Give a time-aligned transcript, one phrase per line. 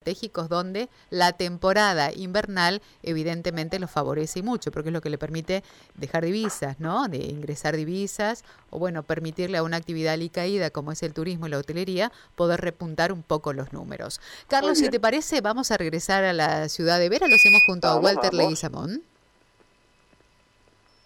[0.00, 5.62] estratégicos donde la temporada invernal evidentemente los favorece mucho, porque es lo que le permite
[5.94, 7.06] dejar divisas, ¿no?
[7.06, 11.50] De ingresar divisas o bueno, permitirle a una actividad alicaída como es el turismo y
[11.50, 14.22] la hotelería poder repuntar un poco los números.
[14.48, 17.86] Carlos, si te parece, vamos a regresar a la ciudad de Vera, lo hacemos junto
[17.88, 19.02] a Walter Leguizamón.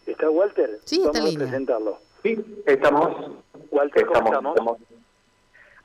[0.07, 0.79] ¿Está Walter?
[0.85, 1.99] Sí, está en presentarlo.
[2.23, 3.33] Sí, estamos.
[3.73, 4.79] Walter, ¿cómo estamos?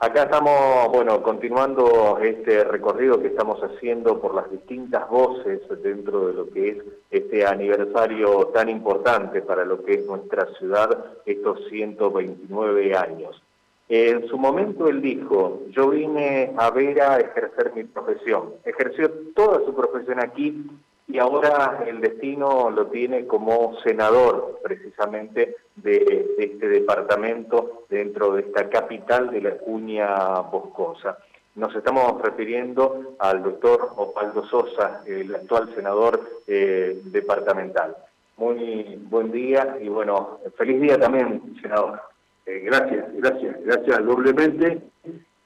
[0.02, 6.34] Acá estamos, bueno, continuando este recorrido que estamos haciendo por las distintas voces dentro de
[6.36, 6.78] lo que es
[7.12, 13.44] este aniversario tan importante para lo que es nuestra ciudad, estos 129 años.
[13.90, 18.54] En su momento él dijo, yo vine a ver a ejercer mi profesión.
[18.64, 20.66] Ejerció toda su profesión aquí
[21.10, 28.70] y ahora el destino lo tiene como senador precisamente de, este departamento dentro de esta
[28.70, 31.18] capital de la Cuña Boscosa.
[31.56, 37.98] Nos estamos refiriendo al doctor Osvaldo Sosa, el actual senador eh, departamental.
[38.38, 42.02] Muy buen día y bueno, feliz día también, senador.
[42.46, 44.80] Eh, gracias, gracias, gracias doblemente.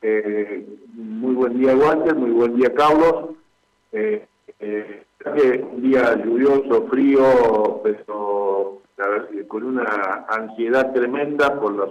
[0.02, 3.30] Eh, muy buen día, Walter, muy buen día, Carlos.
[5.26, 8.82] Un día lluvioso, frío, pero
[9.48, 11.90] con una ansiedad tremenda por los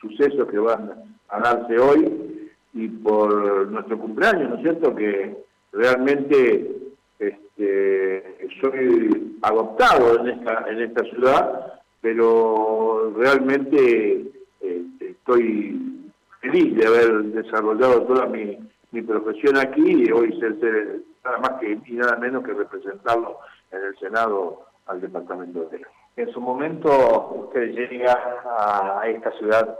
[0.00, 0.92] sucesos que van
[1.28, 4.94] a darse hoy y por nuestro cumpleaños, ¿no es cierto?
[4.94, 5.36] Que
[5.72, 6.70] realmente
[7.18, 14.24] este, soy adoptado en esta, en esta ciudad, pero realmente
[14.60, 18.58] este, estoy feliz de haber desarrollado toda mi,
[18.90, 23.38] mi profesión aquí y hoy ser, ser nada más que y nada menos que representarlo
[23.70, 25.82] en el Senado al departamento de
[26.16, 28.12] en su momento usted llega
[28.44, 29.78] a esta ciudad,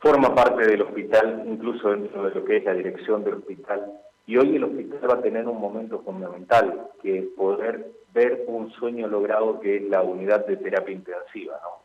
[0.00, 3.92] forma parte del hospital, incluso dentro de lo que es la dirección del hospital,
[4.26, 8.72] y hoy el hospital va a tener un momento fundamental, que es poder ver un
[8.72, 11.82] sueño logrado que es la unidad de terapia intensiva, ¿no?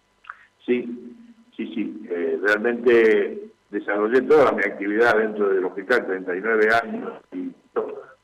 [0.65, 1.15] Sí,
[1.55, 7.51] sí, sí, eh, realmente desarrollé toda mi actividad dentro del hospital, 39 años y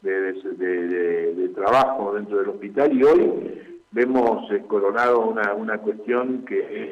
[0.01, 6.91] de, trabajo dentro del hospital, y hoy vemos coronado una, una cuestión que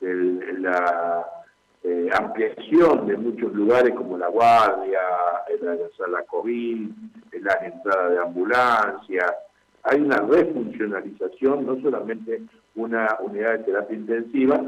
[0.00, 1.24] es la
[1.88, 4.98] eh, ampliación de muchos lugares como la guardia,
[5.62, 6.90] la sala COVID,
[7.40, 9.24] la entrada de ambulancia.
[9.84, 12.42] Hay una refuncionalización, no solamente
[12.74, 14.60] una unidad de terapia intensiva,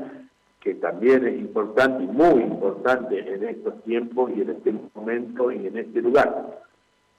[0.61, 5.67] que también es importante y muy importante en estos tiempos y en este momento y
[5.67, 6.61] en este lugar.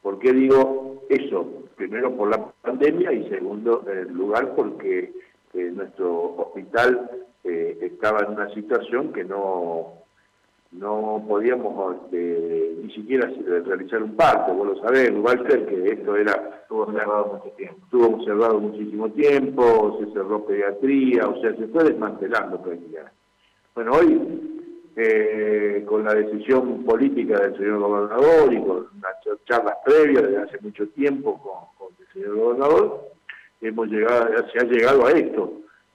[0.02, 1.48] ¿Por qué digo eso?
[1.76, 5.14] Primero por la pandemia y segundo, en lugar, porque
[5.54, 7.10] eh, nuestro hospital
[7.44, 10.00] eh, estaba en una situación que no
[10.72, 13.28] no podíamos este, ni siquiera
[13.66, 16.60] realizar un parto, vos lo sabés, Walter, que esto era...
[16.62, 17.80] Estuvo cerrado mucho tiempo.
[17.86, 23.18] Estuvo cerrado muchísimo tiempo, se cerró pediatría, o sea, se fue desmantelando prácticamente.
[23.74, 24.59] Bueno, hoy
[25.02, 30.58] eh, con la decisión política del señor gobernador y con unas charlas previas desde hace
[30.60, 33.08] mucho tiempo con, el señor gobernador,
[33.62, 35.54] hemos llegado, se ha llegado a esto.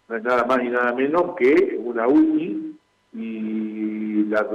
[0.09, 2.78] No es nada más ni nada menos que una UCI
[3.12, 4.47] y la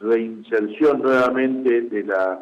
[0.00, 2.40] reinserción nuevamente de las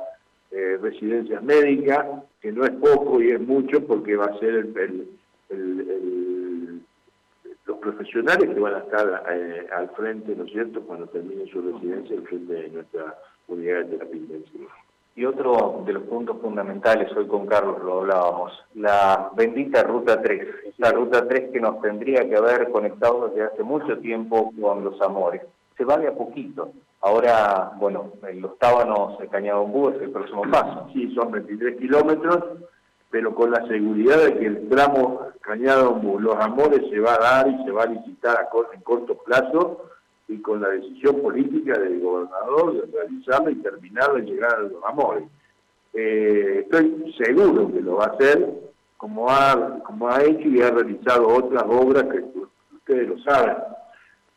[0.53, 2.07] eh, residencias médicas,
[2.41, 5.09] que no es poco y es mucho porque va a ser el
[5.51, 5.80] los
[7.91, 12.17] profesionales que van a estar eh, al frente, ¿no es cierto?, cuando termine su residencia
[12.17, 13.19] al frente de nuestra
[13.49, 14.71] unidad de terapia intensiva.
[15.17, 20.75] Y otro de los puntos fundamentales, hoy con Carlos lo hablábamos, la bendita Ruta 3,
[20.79, 25.01] la Ruta 3 que nos tendría que haber conectado desde hace mucho tiempo con los
[25.03, 25.43] amores.
[25.77, 26.73] Se va de a poquito.
[27.01, 30.89] Ahora, bueno, los tábanos, el Cañado Bú es el próximo paso.
[30.93, 32.45] Sí, son 23 kilómetros,
[33.11, 37.49] pero con la seguridad de que el tramo Cañado Los Amores se va a dar
[37.49, 39.85] y se va a licitar a en corto plazo
[40.29, 44.85] y con la decisión política del gobernador de realizarlo y terminarlo y llegar a Los
[44.85, 45.25] Amores.
[45.93, 48.49] Eh, estoy seguro que lo va a hacer
[48.97, 52.23] como ha, como ha hecho y ha realizado otras obras que
[52.77, 53.57] ustedes lo saben,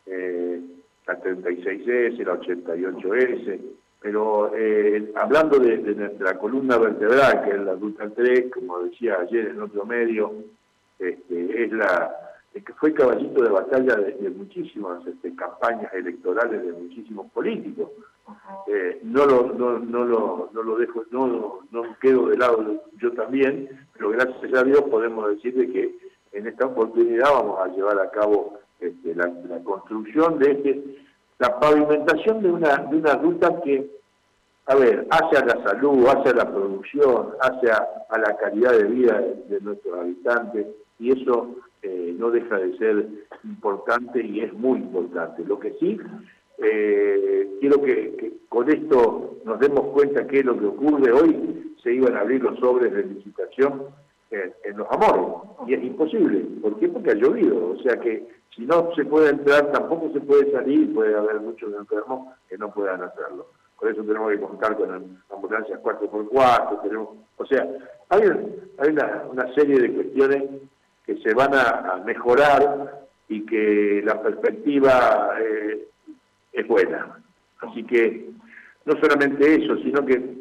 [0.06, 0.62] eh,
[1.06, 3.60] la 36S, la 88S,
[4.04, 9.48] pero eh, hablando de, nuestra columna vertebral, que es la ruta 3, como decía ayer
[9.48, 10.34] en otro medio,
[11.00, 12.14] este, es la
[12.52, 17.92] que fue caballito de batalla de, muchísimas este, campañas electorales de muchísimos políticos.
[18.68, 23.12] Eh, no, lo, no, no, lo, no lo dejo, no, no quedo de lado yo
[23.14, 25.96] también, pero gracias a Dios podemos decir que
[26.34, 31.03] en esta oportunidad vamos a llevar a cabo este, la, la construcción de este
[31.44, 33.86] la pavimentación de una, de una ruta que
[34.66, 39.60] a ver, hacia la salud, hacia la producción, hacia a la calidad de vida de,
[39.60, 40.68] nuestros habitantes,
[41.00, 43.08] y eso eh, no deja de ser
[43.44, 45.44] importante y es muy importante.
[45.44, 46.00] Lo que sí,
[46.60, 52.16] eh, quiero que, con esto nos demos cuenta que lo que ocurre hoy, se iban
[52.16, 53.88] a abrir los sobres de licitación
[54.64, 55.26] en, los amores,
[55.68, 56.46] y es imposible.
[56.62, 56.90] ¿Por qué?
[56.90, 60.94] Porque ha llovido, o sea que si no se puede entrar, tampoco se puede salir,
[60.94, 63.48] puede haber muchos enfermos que no puedan hacerlo
[63.84, 67.68] por eso tenemos que contar con ambulancias 4x4, tenemos, o sea,
[68.08, 68.22] hay,
[68.78, 70.44] hay una, serie de cuestiones
[71.06, 75.86] que se van a, mejorar y que la perspectiva eh,
[76.54, 77.22] es buena.
[77.60, 78.30] Así que
[78.86, 80.34] no solamente eso, sino que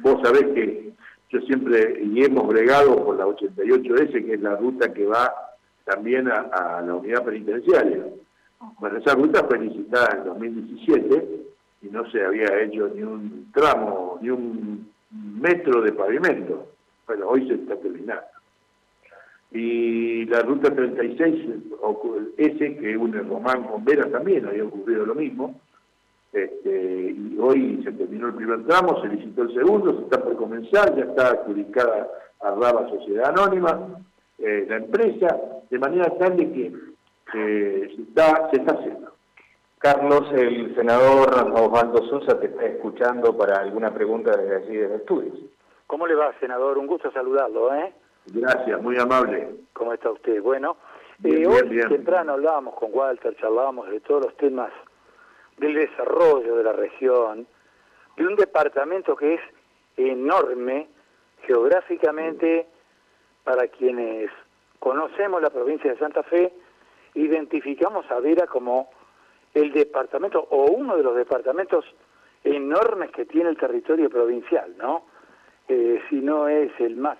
[0.00, 0.92] vos sabés que
[1.34, 5.32] yo siempre, y hemos bregado por la 88S, que es la ruta que va
[5.84, 8.04] también a, a la unidad penitenciaria.
[8.78, 11.40] Bueno, esa ruta fue licitada en 2017
[11.82, 16.68] y no se había hecho ni un tramo, ni un metro de pavimento.
[17.06, 18.22] Bueno, hoy se está terminando.
[19.50, 21.46] Y la ruta 36,
[22.36, 25.60] ese que une Román con Vera también había ocurrido lo mismo.
[26.34, 30.34] Este, y hoy se terminó el primer tramo, se licitó el segundo, se está por
[30.34, 32.08] comenzar, ya está adjudicada
[32.40, 34.02] a Raba Sociedad Anónima,
[34.38, 35.28] eh, la empresa,
[35.70, 36.72] de manera tal de que
[37.30, 39.12] se, está, se está haciendo.
[39.78, 45.38] Carlos, el senador Osvaldo Sosa te está escuchando para alguna pregunta desde allí, desde estudios.
[45.86, 46.78] ¿Cómo le va, senador?
[46.78, 47.92] Un gusto saludarlo, ¿eh?
[48.26, 49.50] Gracias, muy amable.
[49.72, 50.42] ¿Cómo está usted?
[50.42, 50.78] Bueno,
[51.22, 54.72] eh, hoy temprano hablábamos con Walter, charlábamos de todos los temas
[55.58, 57.46] del desarrollo de la región,
[58.16, 59.40] de un departamento que es
[59.96, 60.88] enorme
[61.46, 62.66] geográficamente
[63.44, 64.30] para quienes
[64.78, 66.52] conocemos la provincia de Santa Fe,
[67.14, 68.90] identificamos a Vera como
[69.52, 71.84] el departamento o uno de los departamentos
[72.42, 75.06] enormes que tiene el territorio provincial, ¿no?
[75.68, 77.16] Eh, si no es el más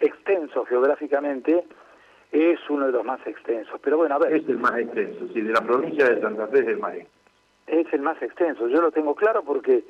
[0.00, 1.64] extenso geográficamente,
[2.32, 3.78] es uno de los más extensos.
[3.82, 4.34] Pero bueno, a ver.
[4.34, 7.16] Es el más extenso, sí, de la provincia de Santa Fe es el más extenso.
[7.66, 9.84] Es el más extenso, yo lo tengo claro porque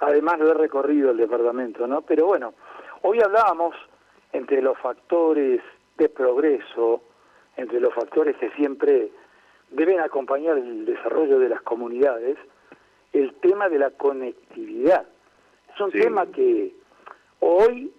[0.00, 2.02] además lo he recorrido el departamento, ¿no?
[2.02, 2.54] Pero bueno,
[3.02, 3.74] hoy hablábamos
[4.32, 5.60] entre los factores
[5.96, 7.02] de progreso,
[7.56, 9.10] entre los factores que siempre
[9.70, 12.38] deben acompañar el desarrollo de las comunidades
[13.12, 15.06] el tema de la conectividad.
[15.74, 16.74] Es un tema que
[17.40, 17.92] hoy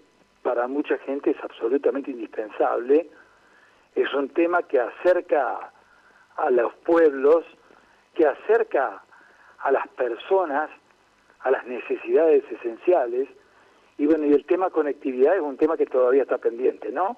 [0.43, 3.09] para mucha gente es absolutamente indispensable,
[3.95, 5.71] es un tema que acerca
[6.37, 7.43] a los pueblos,
[8.13, 9.03] que acerca
[9.61, 10.69] a las personas
[11.41, 13.29] a las necesidades esenciales,
[13.97, 17.17] y bueno, y el tema conectividad es un tema que todavía está pendiente, ¿no?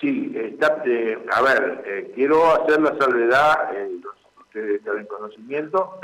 [0.00, 4.00] Sí, está, eh, a ver, eh, quiero hacer la salvedad, eh,
[4.40, 6.00] ustedes están en conocimiento,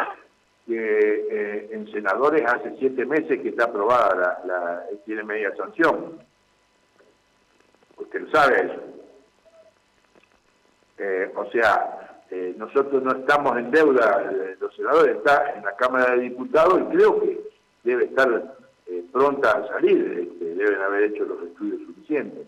[0.67, 6.19] que en senadores hace siete meses que está aprobada, la, tiene media sanción.
[7.97, 8.83] Usted lo sabe eso.
[11.37, 12.18] o sea,
[12.57, 17.21] nosotros no estamos en deuda, los senadores están en la Cámara de Diputados y creo
[17.21, 17.41] que
[17.85, 18.57] debe estar
[19.13, 22.47] pronta a salir, este, deben haber hecho los estudios suficientes.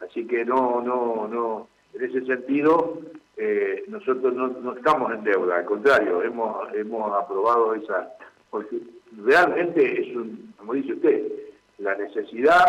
[0.00, 2.98] Así que no, no, no, en ese sentido
[3.36, 8.12] eh, nosotros no, estamos en deuda, al contrario, hemos, hemos aprobado esa,
[8.50, 8.78] porque
[9.24, 11.32] realmente es un, como dice usted,
[11.78, 12.66] la necesidad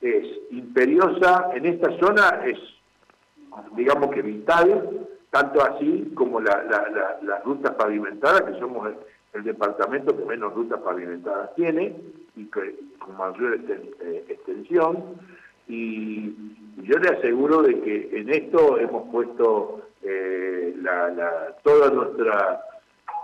[0.00, 2.58] es imperiosa en esta zona, es
[3.74, 8.88] digamos que vital, tanto así como la, la, las rutas pavimentadas, que somos
[9.34, 11.94] el, departamento que menos rutas pavimentadas tiene
[12.36, 15.20] y que con mayor eh, extensión.
[15.68, 16.34] Y
[16.84, 22.62] yo le aseguro de que en esto hemos puesto eh, la, toda nuestra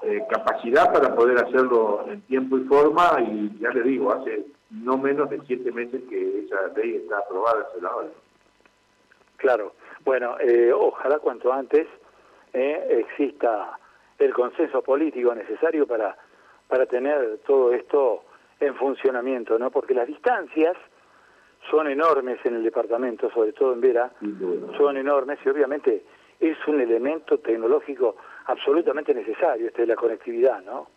[0.02, 3.22] eh, capacidad para poder hacerlo en tiempo y forma.
[3.22, 7.66] Y ya le digo, hace no menos de siete meses que esa ley está aprobada
[7.74, 7.90] en la.
[9.38, 9.72] Claro,
[10.04, 11.86] bueno, eh, ojalá cuanto antes
[12.52, 13.78] exista
[14.18, 16.16] el consenso político necesario para,
[16.68, 18.24] para tener todo esto
[18.60, 19.70] en funcionamiento, ¿no?
[19.70, 20.76] Porque las distancias
[21.70, 24.10] son enormes en el departamento, sobre todo en Vera,
[24.76, 26.04] son enormes y obviamente
[26.40, 28.16] es un elemento tecnológico
[28.46, 30.88] absolutamente necesario, este de la conectividad, ¿no?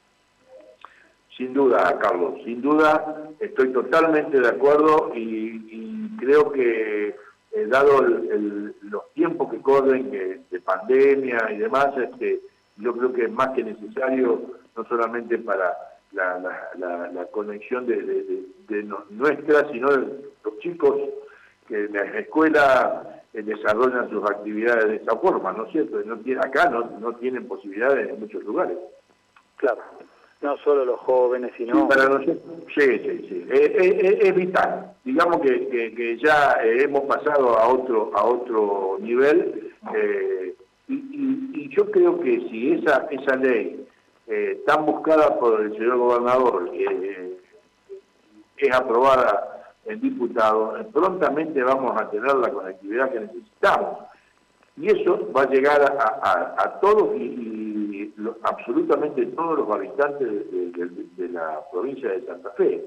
[1.38, 7.16] Sin duda, Carlos, sin duda estoy totalmente de acuerdo y, creo que
[7.56, 12.42] eh, dado los tiempos que corren de pandemia y demás, este,
[12.78, 14.42] yo creo que es más que necesario,
[14.76, 15.74] no solamente para
[16.12, 20.98] la, conexión de, nuestra, sino de los chicos
[21.68, 26.00] que en la escuela eh, desarrollan sus actividades de esa forma, ¿no es cierto?
[26.06, 28.78] No acá no, no tienen posibilidades en muchos lugares.
[29.58, 29.82] Claro.
[30.46, 31.76] No solo los jóvenes, sino...
[31.76, 32.38] Sí, para nosotros,
[32.76, 33.46] sí, sí, sí.
[33.50, 34.94] Es, vital.
[35.04, 39.74] Digamos que, ya hemos pasado a otro, a otro nivel
[40.88, 43.86] y, yo creo que si esa, esa ley
[44.66, 46.72] tan buscada por el señor gobernador
[48.58, 54.00] es aprobada en diputado, prontamente vamos a tener la conectividad que necesitamos.
[54.78, 57.55] Y eso va a llegar a, todos y,
[58.44, 62.84] absolutamente todos los habitantes de, la provincia de Santa Fe.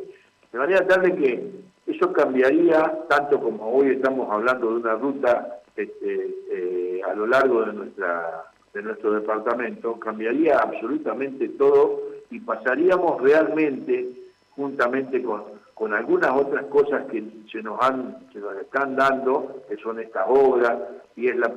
[0.53, 1.51] De manera tal de que
[1.87, 7.65] eso cambiaría, tanto como hoy estamos hablando de una ruta este, eh, a lo largo
[7.65, 14.09] de, nuestra, de nuestro departamento, cambiaría absolutamente todo y pasaríamos realmente,
[14.57, 15.45] juntamente con,
[15.79, 20.25] con algunas otras cosas que se nos han se nos están dando, que son estas
[20.27, 20.77] obras,
[21.15, 21.53] y es la,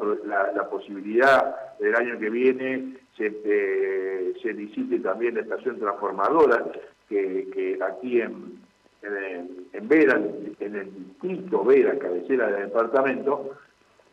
[0.53, 6.65] la, posibilidad del año que viene se, eh, se licite también la estación transformadora,
[7.07, 8.59] que, que aquí en,
[9.01, 10.19] en, Vera,
[10.59, 13.51] en el distrito Vera, cabecera del departamento,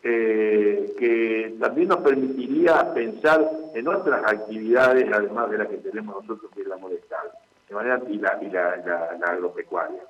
[0.02, 6.50] eh, que también nos permitiría pensar en otras actividades, además de las que tenemos nosotros,
[6.54, 7.28] que es la molestal
[7.68, 10.02] de manera y la, y la, agropecuaria.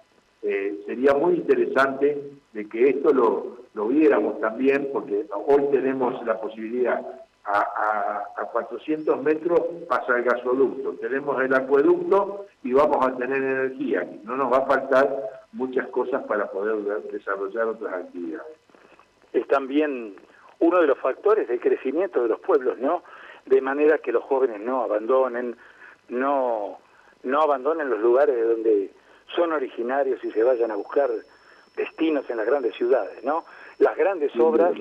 [0.42, 2.16] Eh, sería muy interesante
[2.52, 7.04] de que esto lo, lo, viéramos también, porque hoy tenemos la posibilidad,
[7.50, 14.06] a, a, 400 metros pasa el gasoducto, tenemos el acueducto y vamos a tener energía.
[14.24, 15.08] No nos va a faltar
[15.52, 16.76] muchas cosas para poder
[17.10, 18.56] desarrollar otras actividades.
[19.32, 20.16] Es también
[20.58, 23.02] uno de los factores del crecimiento de los pueblos, ¿no?
[23.46, 25.56] De manera que los jóvenes no abandonen,
[26.08, 26.78] no
[27.22, 28.90] no abandonen los lugares de donde
[29.34, 31.10] son originarios y se vayan a buscar
[31.76, 33.44] destinos en las grandes ciudades, ¿no?
[33.78, 34.72] Las grandes obras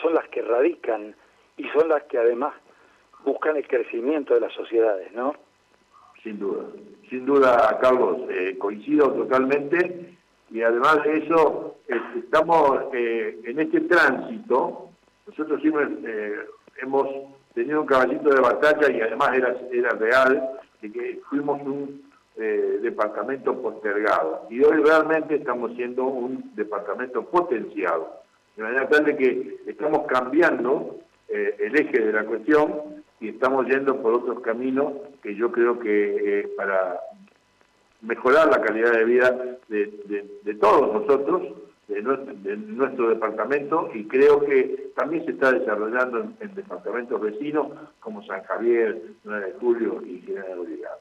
[0.00, 1.14] son las que radican
[1.56, 2.54] y son las que además
[3.24, 5.34] buscan el crecimiento de las sociedades, ¿no?
[6.22, 6.64] Sin duda,
[7.08, 10.16] sin duda, Carlos, eh, coincido totalmente
[10.50, 11.76] y además de eso
[12.14, 14.88] estamos eh, en este tránsito,
[15.26, 16.38] nosotros siempre eh,
[16.82, 17.08] hemos
[17.54, 23.60] tenido un caballito de batalla y además era, era real, que fuimos un eh, departamento
[23.60, 28.22] postergado y hoy realmente estamos siendo un departamento potenciado.
[28.56, 33.66] De manera tal de que estamos cambiando eh, el eje de la cuestión y estamos
[33.66, 37.00] yendo por otros caminos que yo creo que eh, para
[38.02, 39.30] mejorar la calidad de vida
[39.68, 41.42] de, todos nosotros,
[41.88, 47.68] de nuestro, departamento, y creo que también se está desarrollando en, departamentos vecinos
[48.00, 50.98] como San Javier, 9 de Julio y General Obligado.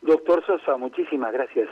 [0.00, 1.68] Doctor Sosa, muchísimas gracias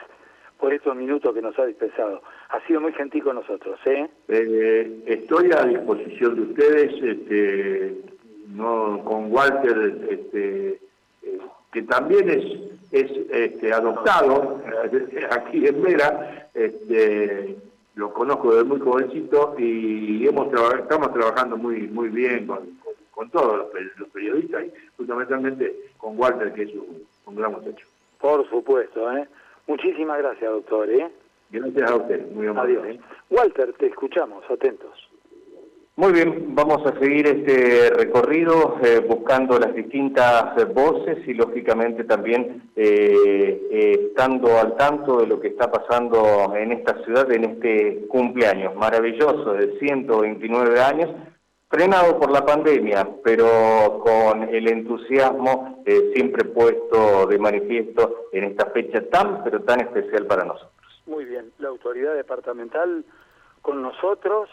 [0.63, 2.23] por estos minutos que nos ha dispensado.
[2.51, 3.81] Ha sido muy gentil con nosotros.
[3.85, 4.09] ¿eh?
[4.29, 8.01] eh estoy a disposición de ustedes, este,
[8.51, 10.79] no, con Walter, este,
[11.25, 11.39] eh,
[11.73, 12.45] que también es,
[12.93, 14.63] es este, adoptado
[15.33, 16.49] aquí en Vera.
[16.55, 17.57] Este,
[17.97, 20.47] lo conozco desde muy jovencito y hemos
[20.79, 22.79] estamos trabajando muy muy bien con,
[23.11, 23.67] con, todos
[23.99, 26.71] los, periodistas y fundamentalmente con Walter, que es
[27.27, 27.85] un, gran muchacho.
[28.21, 29.27] Por supuesto, ¿eh?
[29.67, 30.91] Muchísimas gracias, doctor.
[30.91, 31.11] ¿eh?
[31.51, 32.79] Gracias a usted, muy amable.
[32.81, 32.97] Adiós.
[32.97, 33.01] ¿eh?
[33.31, 35.13] Walter, te escuchamos, atentos.
[35.95, 42.71] Muy bien, vamos a seguir este recorrido eh, buscando las distintas voces y lógicamente también
[42.75, 48.07] eh, eh, estando al tanto de lo que está pasando en esta ciudad en este
[48.09, 51.11] cumpleaños maravilloso de 129 años,
[51.73, 59.01] frenado por la pandemia, pero con el entusiasmo siempre puesto de manifiesto en esta fecha
[59.09, 60.71] tan, pero tan especial para nosotros.
[61.07, 63.03] Muy bien, la autoridad departamental
[63.63, 64.51] con nosotros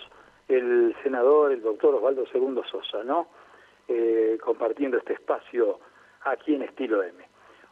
[0.47, 3.27] el senador, el doctor Osvaldo Segundo Sosa, ¿no?
[3.89, 5.79] Eh, compartiendo este espacio
[6.23, 7.21] aquí en Estilo M.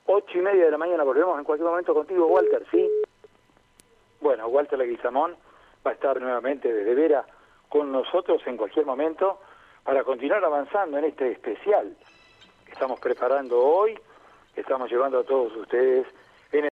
[0.07, 2.89] Ocho y media de la mañana volvemos en cualquier momento contigo, Walter, ¿sí?
[4.19, 5.37] Bueno, Walter Leguizamón
[5.85, 7.25] va a estar nuevamente desde Vera
[7.69, 9.39] con nosotros en cualquier momento
[9.83, 11.95] para continuar avanzando en este especial
[12.65, 13.97] que estamos preparando hoy,
[14.53, 16.05] que estamos llevando a todos ustedes